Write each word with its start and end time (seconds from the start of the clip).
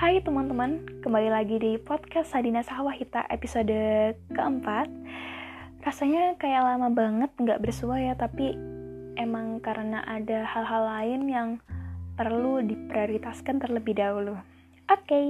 Hai 0.00 0.16
teman-teman, 0.24 1.04
kembali 1.04 1.28
lagi 1.28 1.60
di 1.60 1.76
podcast 1.76 2.32
Sadina 2.32 2.64
Sawahita 2.64 3.28
episode 3.28 4.16
keempat. 4.32 4.88
Rasanya 5.84 6.40
kayak 6.40 6.64
lama 6.64 6.88
banget 6.88 7.28
nggak 7.36 7.60
bersua 7.60 8.00
ya, 8.00 8.16
tapi 8.16 8.56
emang 9.20 9.60
karena 9.60 10.00
ada 10.08 10.48
hal-hal 10.48 10.88
lain 10.88 11.28
yang 11.28 11.48
perlu 12.16 12.64
diprioritaskan 12.64 13.60
terlebih 13.60 13.92
dahulu. 13.92 14.40
Oke, 14.88 15.04
okay, 15.04 15.26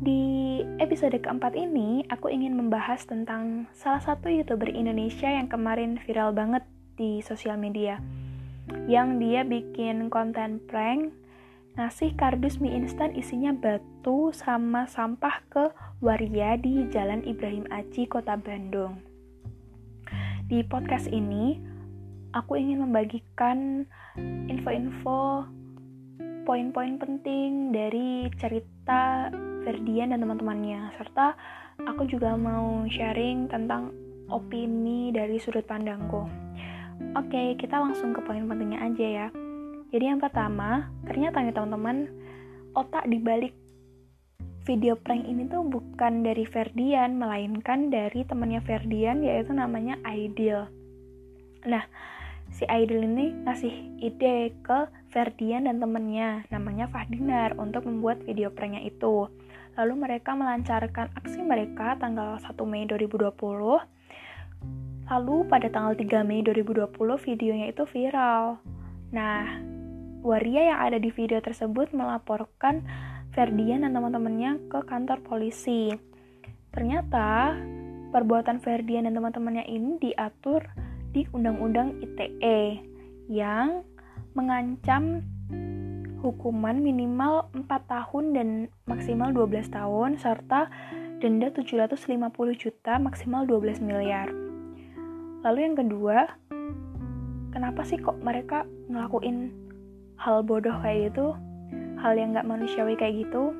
di 0.00 0.64
episode 0.80 1.20
keempat 1.20 1.52
ini 1.52 2.08
aku 2.08 2.32
ingin 2.32 2.56
membahas 2.56 3.04
tentang 3.04 3.68
salah 3.76 4.00
satu 4.00 4.32
youtuber 4.32 4.72
Indonesia 4.72 5.28
yang 5.28 5.52
kemarin 5.52 6.00
viral 6.00 6.32
banget 6.32 6.64
di 6.96 7.20
sosial 7.20 7.60
media. 7.60 8.00
Yang 8.88 9.08
dia 9.20 9.44
bikin 9.44 10.08
konten 10.08 10.56
prank 10.64 11.25
ngasih 11.76 12.16
kardus 12.16 12.56
mie 12.56 12.72
instan 12.72 13.12
isinya 13.12 13.52
batu 13.52 14.32
sama 14.32 14.88
sampah 14.88 15.44
ke 15.52 15.64
waria 16.00 16.56
di 16.56 16.88
Jalan 16.88 17.20
Ibrahim 17.28 17.68
Aji, 17.68 18.08
Kota 18.08 18.32
Bandung. 18.40 18.96
Di 20.48 20.64
podcast 20.64 21.04
ini, 21.12 21.60
aku 22.32 22.56
ingin 22.56 22.80
membagikan 22.80 23.84
info-info 24.48 25.44
poin-poin 26.48 26.96
penting 26.96 27.76
dari 27.76 28.32
cerita 28.40 29.28
Ferdian 29.60 30.16
dan 30.16 30.24
teman-temannya, 30.24 30.96
serta 30.96 31.36
aku 31.84 32.08
juga 32.08 32.40
mau 32.40 32.88
sharing 32.88 33.52
tentang 33.52 33.92
opini 34.32 35.12
dari 35.12 35.36
sudut 35.36 35.68
pandangku. 35.68 36.24
Oke, 37.20 37.52
kita 37.60 37.76
langsung 37.76 38.16
ke 38.16 38.24
poin 38.24 38.48
pentingnya 38.48 38.80
aja 38.80 39.28
ya. 39.28 39.28
Jadi 39.96 40.12
yang 40.12 40.20
pertama, 40.20 40.92
ternyata 41.08 41.40
nih 41.40 41.56
teman-teman, 41.56 42.12
otak 42.76 43.08
dibalik 43.08 43.56
video 44.68 44.92
prank 44.92 45.24
ini 45.24 45.48
tuh 45.48 45.64
bukan 45.64 46.20
dari 46.20 46.44
Ferdian, 46.44 47.16
melainkan 47.16 47.88
dari 47.88 48.20
temannya 48.28 48.60
Ferdian 48.60 49.24
yaitu 49.24 49.56
namanya 49.56 49.96
Aidil. 50.04 50.68
Nah, 51.64 51.88
si 52.52 52.68
Aidil 52.68 53.08
ini 53.08 53.40
ngasih 53.48 53.72
ide 54.04 54.52
ke 54.60 54.84
Ferdian 55.16 55.64
dan 55.64 55.80
temennya, 55.80 56.44
namanya 56.52 56.92
Fahdinar, 56.92 57.56
untuk 57.56 57.88
membuat 57.88 58.20
video 58.28 58.52
pranknya 58.52 58.84
itu. 58.84 59.32
Lalu 59.80 59.96
mereka 59.96 60.36
melancarkan 60.36 61.08
aksi 61.16 61.40
mereka 61.40 61.96
tanggal 61.96 62.36
1 62.36 62.52
Mei 62.68 62.84
2020. 62.84 63.32
Lalu 65.08 65.36
pada 65.48 65.72
tanggal 65.72 65.96
3 65.96 66.20
Mei 66.20 66.44
2020 66.44 66.84
videonya 67.16 67.72
itu 67.72 67.88
viral. 67.88 68.60
Nah, 69.16 69.75
Waria 70.26 70.74
yang 70.74 70.82
ada 70.82 70.98
di 70.98 71.14
video 71.14 71.38
tersebut 71.38 71.94
melaporkan 71.94 72.82
Ferdian 73.30 73.86
dan 73.86 73.94
teman-temannya 73.94 74.58
ke 74.66 74.82
kantor 74.82 75.22
polisi. 75.22 75.94
Ternyata 76.74 77.54
perbuatan 78.10 78.58
Ferdian 78.58 79.06
dan 79.06 79.14
teman-temannya 79.14 79.70
ini 79.70 80.02
diatur 80.02 80.66
di 81.14 81.22
Undang-Undang 81.30 82.02
ITE 82.02 82.82
yang 83.30 83.86
mengancam 84.34 85.22
hukuman 86.18 86.82
minimal 86.82 87.46
4 87.54 87.70
tahun 87.86 88.24
dan 88.34 88.48
maksimal 88.90 89.30
12 89.30 89.70
tahun 89.70 90.18
serta 90.18 90.66
denda 91.22 91.54
750 91.54 92.02
juta 92.58 92.98
maksimal 92.98 93.46
12 93.46 93.78
miliar. 93.78 94.26
Lalu 95.46 95.58
yang 95.70 95.76
kedua, 95.78 96.26
kenapa 97.54 97.86
sih 97.86 98.02
kok 98.02 98.18
mereka 98.18 98.66
ngelakuin 98.90 99.65
hal 100.20 100.44
bodoh 100.44 100.74
kayak 100.80 101.12
gitu 101.12 101.36
hal 102.00 102.12
yang 102.16 102.36
gak 102.36 102.48
manusiawi 102.48 102.96
kayak 102.96 103.26
gitu 103.26 103.52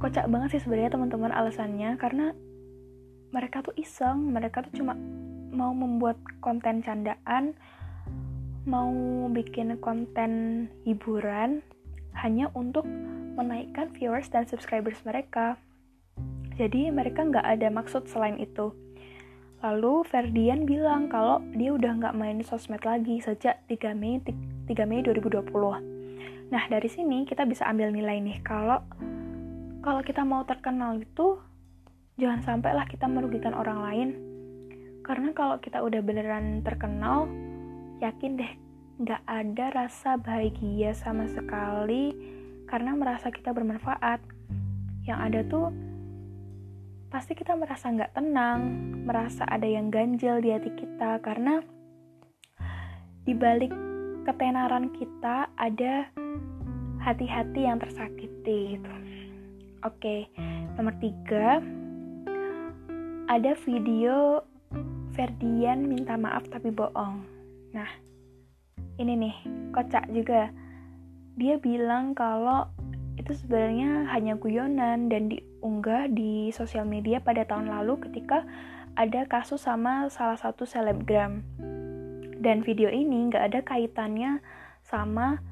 kocak 0.00 0.26
banget 0.32 0.56
sih 0.56 0.62
sebenarnya 0.64 0.96
teman-teman 0.96 1.30
alasannya 1.30 1.94
karena 2.00 2.32
mereka 3.30 3.62
tuh 3.62 3.76
iseng 3.76 4.32
mereka 4.32 4.64
tuh 4.64 4.82
cuma 4.82 4.96
mau 5.50 5.74
membuat 5.76 6.16
konten 6.40 6.80
candaan 6.80 7.54
mau 8.68 8.92
bikin 9.32 9.76
konten 9.80 10.66
hiburan 10.84 11.64
hanya 12.16 12.52
untuk 12.52 12.84
menaikkan 13.38 13.88
viewers 13.94 14.28
dan 14.28 14.44
subscribers 14.44 15.00
mereka. 15.06 15.56
Jadi 16.60 16.92
mereka 16.92 17.24
nggak 17.24 17.46
ada 17.46 17.72
maksud 17.72 18.04
selain 18.10 18.36
itu 18.36 18.74
Lalu 19.60 20.08
Ferdian 20.08 20.64
bilang 20.64 21.12
kalau 21.12 21.44
dia 21.52 21.76
udah 21.76 22.00
nggak 22.00 22.16
main 22.16 22.40
sosmed 22.40 22.80
lagi 22.80 23.20
sejak 23.20 23.60
3 23.68 23.92
Mei 23.92 24.16
3 24.24 24.72
Mei 24.88 25.04
2020. 25.04 26.48
Nah 26.48 26.64
dari 26.72 26.88
sini 26.88 27.28
kita 27.28 27.44
bisa 27.44 27.68
ambil 27.68 27.92
nilai 27.92 28.24
nih 28.24 28.40
kalau 28.40 28.80
kalau 29.84 30.00
kita 30.00 30.24
mau 30.24 30.48
terkenal 30.48 30.96
itu 30.96 31.36
jangan 32.16 32.40
sampailah 32.40 32.88
kita 32.88 33.04
merugikan 33.04 33.52
orang 33.52 33.78
lain. 33.84 34.08
Karena 35.04 35.36
kalau 35.36 35.60
kita 35.60 35.84
udah 35.84 36.00
beneran 36.04 36.64
terkenal, 36.64 37.28
yakin 38.00 38.40
deh 38.40 38.52
nggak 39.00 39.24
ada 39.24 39.66
rasa 39.72 40.20
bahagia 40.20 40.92
sama 40.92 41.28
sekali 41.28 42.16
karena 42.64 42.96
merasa 42.96 43.28
kita 43.28 43.52
bermanfaat. 43.52 44.24
Yang 45.04 45.18
ada 45.20 45.40
tuh 45.48 45.89
pasti 47.10 47.34
kita 47.34 47.58
merasa 47.58 47.90
nggak 47.90 48.14
tenang, 48.14 48.60
merasa 49.02 49.42
ada 49.50 49.66
yang 49.66 49.90
ganjil 49.90 50.38
di 50.38 50.54
hati 50.54 50.70
kita 50.78 51.18
karena 51.18 51.58
di 53.26 53.34
balik 53.34 53.74
ketenaran 54.22 54.94
kita 54.94 55.50
ada 55.58 56.06
hati-hati 57.02 57.66
yang 57.66 57.82
tersakiti. 57.82 58.78
Gitu. 58.78 58.94
Oke, 59.82 60.30
nomor 60.78 60.94
tiga 61.02 61.58
ada 63.26 63.54
video 63.66 64.46
Ferdian 65.10 65.90
minta 65.90 66.14
maaf 66.14 66.46
tapi 66.46 66.70
bohong. 66.70 67.26
Nah, 67.74 67.90
ini 69.02 69.18
nih 69.18 69.36
kocak 69.74 70.06
juga. 70.14 70.54
Dia 71.34 71.58
bilang 71.58 72.14
kalau 72.14 72.70
itu 73.18 73.34
sebenarnya 73.34 74.06
hanya 74.14 74.38
guyonan 74.38 75.10
dan 75.10 75.26
diunggah 75.60 76.08
di 76.08 76.48
sosial 76.56 76.88
media 76.88 77.20
pada 77.20 77.44
tahun 77.44 77.68
lalu 77.68 78.00
ketika 78.08 78.48
ada 78.96 79.28
kasus 79.28 79.60
sama 79.68 80.08
salah 80.08 80.40
satu 80.40 80.64
selebgram. 80.64 81.44
Dan 82.40 82.64
video 82.64 82.88
ini 82.88 83.28
nggak 83.28 83.44
ada 83.52 83.60
kaitannya 83.60 84.40
sama 84.88 85.44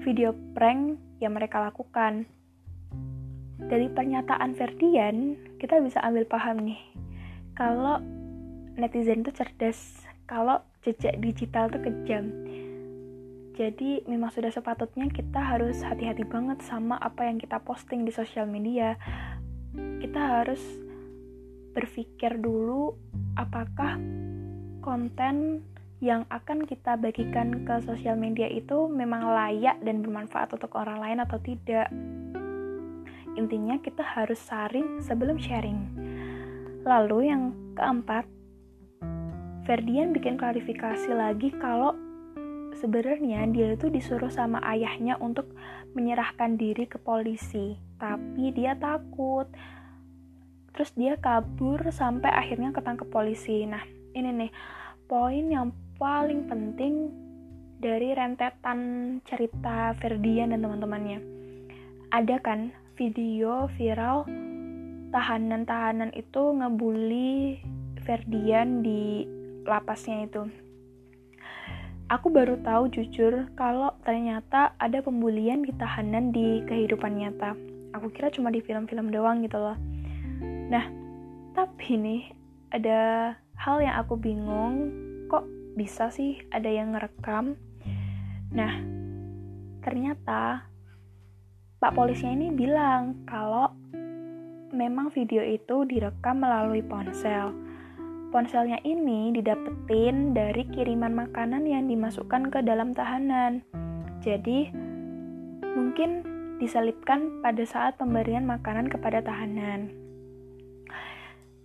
video 0.00 0.32
prank 0.56 0.96
yang 1.20 1.36
mereka 1.36 1.60
lakukan. 1.60 2.24
Dari 3.60 3.92
pernyataan 3.92 4.56
Ferdian, 4.56 5.36
kita 5.60 5.78
bisa 5.84 6.00
ambil 6.00 6.24
paham 6.24 6.64
nih, 6.64 6.80
kalau 7.52 8.00
netizen 8.80 9.20
itu 9.20 9.36
cerdas, 9.36 10.02
kalau 10.24 10.64
jejak 10.80 11.20
digital 11.20 11.68
itu 11.68 11.78
kejam 11.84 12.32
jadi 13.52 14.00
memang 14.08 14.32
sudah 14.32 14.48
sepatutnya 14.48 15.12
kita 15.12 15.36
harus 15.36 15.84
hati-hati 15.84 16.24
banget 16.24 16.64
sama 16.64 16.96
apa 16.96 17.28
yang 17.28 17.36
kita 17.36 17.60
posting 17.60 18.08
di 18.08 18.12
sosial 18.12 18.48
media. 18.48 18.96
Kita 20.02 20.42
harus 20.42 20.58
berpikir 21.78 22.42
dulu 22.42 22.90
apakah 23.38 24.02
konten 24.82 25.62
yang 26.02 26.26
akan 26.26 26.66
kita 26.66 26.98
bagikan 26.98 27.62
ke 27.62 27.78
sosial 27.86 28.18
media 28.18 28.50
itu 28.50 28.90
memang 28.90 29.22
layak 29.30 29.78
dan 29.86 30.02
bermanfaat 30.02 30.50
untuk 30.58 30.74
orang 30.74 30.98
lain 30.98 31.22
atau 31.22 31.38
tidak. 31.38 31.86
Intinya 33.38 33.78
kita 33.78 34.02
harus 34.02 34.42
saring 34.42 34.98
sebelum 35.06 35.38
sharing. 35.38 35.78
Lalu 36.82 37.30
yang 37.30 37.54
keempat, 37.78 38.26
Ferdian 39.62 40.10
bikin 40.10 40.34
klarifikasi 40.34 41.14
lagi 41.14 41.54
kalau 41.62 41.94
sebenarnya 42.74 43.46
dia 43.54 43.78
itu 43.78 43.86
disuruh 43.86 44.34
sama 44.34 44.58
ayahnya 44.66 45.14
untuk 45.22 45.46
menyerahkan 45.94 46.58
diri 46.58 46.90
ke 46.90 46.98
polisi, 46.98 47.78
tapi 48.02 48.50
dia 48.50 48.74
takut. 48.74 49.46
Terus 50.72 50.90
dia 50.96 51.14
kabur 51.20 51.84
sampai 51.92 52.32
akhirnya 52.32 52.72
ketangkep 52.72 53.08
polisi. 53.12 53.64
Nah, 53.68 53.84
ini 54.16 54.28
nih 54.32 54.52
poin 55.04 55.44
yang 55.48 55.72
paling 56.00 56.48
penting 56.48 57.12
dari 57.78 58.16
rentetan 58.16 58.78
cerita 59.28 59.92
Ferdian 60.00 60.56
dan 60.56 60.64
teman-temannya. 60.64 61.20
Ada 62.12 62.40
kan 62.40 62.72
video 62.96 63.68
viral 63.76 64.24
tahanan-tahanan 65.12 66.12
itu 66.16 66.42
ngebully 66.56 67.60
Ferdian 68.02 68.80
di 68.80 69.28
lapasnya 69.68 70.26
itu 70.26 70.48
Aku 72.12 72.28
baru 72.28 72.60
tahu 72.60 72.92
jujur 72.92 73.48
kalau 73.56 73.88
ternyata 74.04 74.76
ada 74.76 75.00
pembulian 75.00 75.64
di 75.64 75.72
tahanan 75.72 76.28
di 76.28 76.60
kehidupan 76.68 77.16
nyata. 77.16 77.56
Aku 77.96 78.12
kira 78.12 78.28
cuma 78.28 78.52
di 78.52 78.60
film-film 78.60 79.08
doang 79.08 79.40
gitu 79.40 79.56
loh. 79.56 79.80
Nah, 80.72 80.88
tapi 81.52 82.00
nih 82.00 82.22
ada 82.72 83.36
hal 83.60 83.84
yang 83.84 84.00
aku 84.00 84.16
bingung, 84.16 84.88
kok 85.28 85.44
bisa 85.76 86.08
sih 86.08 86.40
ada 86.48 86.72
yang 86.72 86.96
ngerekam? 86.96 87.60
Nah, 88.56 88.72
ternyata 89.84 90.64
Pak 91.76 91.92
polisnya 91.92 92.32
ini 92.32 92.48
bilang 92.54 93.26
kalau 93.28 93.68
memang 94.72 95.12
video 95.12 95.44
itu 95.44 95.84
direkam 95.84 96.40
melalui 96.40 96.80
ponsel. 96.80 97.52
Ponselnya 98.32 98.80
ini 98.80 99.28
didapetin 99.36 100.32
dari 100.32 100.64
kiriman 100.72 101.12
makanan 101.12 101.68
yang 101.68 101.84
dimasukkan 101.84 102.48
ke 102.48 102.64
dalam 102.64 102.96
tahanan. 102.96 103.60
Jadi, 104.24 104.72
mungkin 105.76 106.24
diselipkan 106.56 107.44
pada 107.44 107.60
saat 107.68 108.00
pemberian 108.00 108.48
makanan 108.48 108.88
kepada 108.88 109.20
tahanan. 109.20 109.92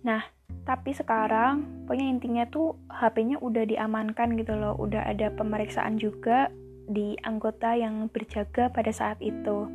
Nah, 0.06 0.22
tapi 0.68 0.92
sekarang 0.92 1.86
pokoknya 1.88 2.06
intinya 2.12 2.44
tuh 2.48 2.76
HP-nya 2.92 3.40
udah 3.40 3.64
diamankan 3.64 4.36
gitu 4.36 4.54
loh, 4.54 4.76
udah 4.76 5.08
ada 5.08 5.32
pemeriksaan 5.32 5.96
juga 5.96 6.52
di 6.88 7.16
anggota 7.24 7.76
yang 7.76 8.08
berjaga 8.12 8.72
pada 8.72 8.92
saat 8.92 9.20
itu. 9.20 9.68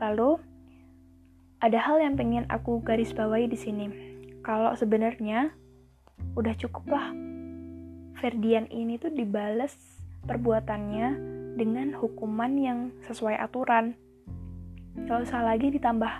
Lalu 0.00 0.40
ada 1.60 1.78
hal 1.80 2.00
yang 2.00 2.16
pengen 2.16 2.48
aku 2.48 2.80
garis 2.80 3.12
bawahi 3.12 3.48
di 3.48 3.58
sini. 3.58 3.86
Kalau 4.40 4.72
sebenarnya 4.72 5.52
udah 6.36 6.54
cukup 6.56 6.84
lah 6.88 7.12
Ferdian 8.20 8.68
ini 8.68 9.00
tuh 9.00 9.08
dibales 9.08 9.72
perbuatannya 10.28 11.08
dengan 11.56 11.96
hukuman 11.96 12.52
yang 12.60 12.78
sesuai 13.08 13.40
aturan. 13.40 13.96
Gak 15.08 15.24
usah 15.24 15.40
lagi 15.40 15.72
ditambah 15.72 16.12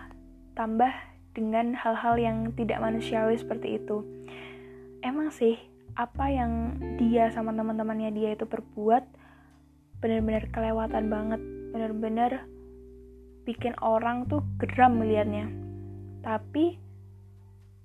tambah 0.56 1.09
dengan 1.36 1.72
hal-hal 1.76 2.18
yang 2.18 2.36
tidak 2.58 2.82
manusiawi 2.82 3.38
seperti 3.38 3.78
itu. 3.78 4.02
Emang 5.00 5.30
sih 5.30 5.56
apa 5.98 6.30
yang 6.30 6.78
dia 6.98 7.30
sama 7.34 7.50
teman-temannya 7.54 8.10
dia 8.14 8.30
itu 8.34 8.46
perbuat 8.46 9.04
benar-benar 10.00 10.48
kelewatan 10.48 11.04
banget, 11.12 11.40
benar-benar 11.76 12.32
bikin 13.44 13.76
orang 13.84 14.24
tuh 14.28 14.40
geram 14.60 15.00
melihatnya. 15.00 15.48
Tapi 16.20 16.80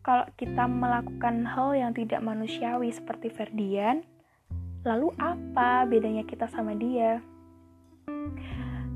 kalau 0.06 0.28
kita 0.38 0.70
melakukan 0.70 1.44
hal 1.50 1.74
yang 1.74 1.92
tidak 1.92 2.22
manusiawi 2.22 2.94
seperti 2.94 3.34
Ferdian, 3.34 4.06
lalu 4.86 5.10
apa 5.18 5.84
bedanya 5.90 6.22
kita 6.24 6.46
sama 6.46 6.78
dia? 6.78 7.20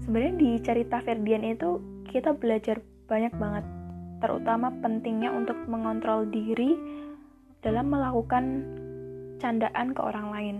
Sebenarnya 0.06 0.36
di 0.38 0.50
cerita 0.62 1.02
Ferdian 1.02 1.42
itu 1.44 1.82
kita 2.08 2.38
belajar 2.38 2.78
banyak 3.10 3.34
banget, 3.42 3.66
terutama 4.20 4.72
pentingnya 4.84 5.32
untuk 5.32 5.56
mengontrol 5.66 6.28
diri 6.28 6.76
dalam 7.60 7.92
melakukan 7.92 8.64
candaan 9.40 9.96
ke 9.96 10.02
orang 10.04 10.28
lain, 10.32 10.58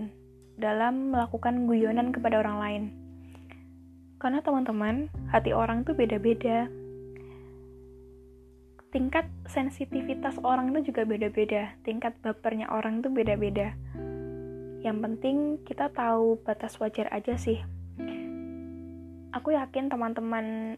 dalam 0.56 1.12
melakukan 1.12 1.68
guyonan 1.68 2.12
kepada 2.12 2.40
orang 2.40 2.58
lain. 2.60 2.82
Karena 4.20 4.44
teman-teman, 4.44 5.08
hati 5.32 5.56
orang 5.56 5.84
tuh 5.84 5.96
beda-beda. 5.96 6.68
Tingkat 8.92 9.30
sensitivitas 9.48 10.36
orang 10.44 10.76
itu 10.76 10.92
juga 10.92 11.08
beda-beda. 11.08 11.72
Tingkat 11.86 12.20
bapernya 12.20 12.68
orang 12.68 13.00
tuh 13.00 13.08
beda-beda. 13.08 13.72
Yang 14.84 14.96
penting 15.00 15.36
kita 15.64 15.88
tahu 15.92 16.40
batas 16.44 16.76
wajar 16.80 17.08
aja 17.12 17.36
sih. 17.40 17.60
Aku 19.30 19.54
yakin 19.54 19.88
teman-teman 19.88 20.76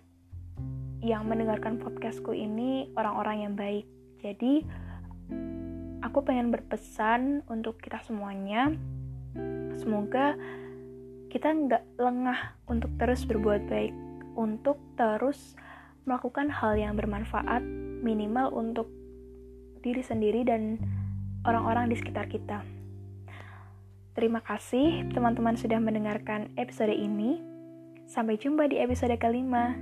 yang 1.03 1.27
mendengarkan 1.27 1.83
podcastku 1.83 2.31
ini 2.31 2.87
orang-orang 2.95 3.37
yang 3.43 3.55
baik. 3.59 3.85
Jadi, 4.23 4.63
aku 5.99 6.23
pengen 6.23 6.55
berpesan 6.55 7.43
untuk 7.51 7.83
kita 7.83 7.99
semuanya. 8.07 8.71
Semoga 9.83 10.39
kita 11.27 11.51
nggak 11.51 11.99
lengah 11.99 12.55
untuk 12.71 12.95
terus 13.03 13.27
berbuat 13.27 13.67
baik, 13.67 13.95
untuk 14.39 14.79
terus 14.95 15.59
melakukan 16.07 16.47
hal 16.55 16.79
yang 16.79 16.95
bermanfaat 16.95 17.67
minimal 18.03 18.55
untuk 18.55 18.87
diri 19.83 20.07
sendiri 20.07 20.47
dan 20.47 20.79
orang-orang 21.43 21.91
di 21.91 21.99
sekitar 21.99 22.31
kita. 22.31 22.63
Terima 24.13 24.45
kasih 24.45 25.09
teman-teman 25.11 25.59
sudah 25.59 25.81
mendengarkan 25.81 26.53
episode 26.55 26.95
ini. 26.95 27.41
Sampai 28.07 28.37
jumpa 28.37 28.69
di 28.69 28.77
episode 28.77 29.17
kelima. 29.17 29.73